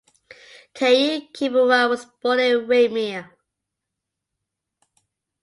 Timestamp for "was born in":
1.87-2.67